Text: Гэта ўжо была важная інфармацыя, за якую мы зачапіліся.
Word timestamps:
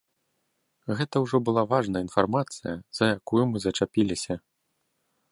Гэта 0.99 1.15
ўжо 1.23 1.37
была 1.49 1.63
важная 1.73 2.01
інфармацыя, 2.07 2.73
за 2.99 3.05
якую 3.17 3.43
мы 3.51 3.57
зачапіліся. 3.67 4.33